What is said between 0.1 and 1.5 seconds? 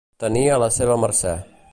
Tenir a la seva mercè.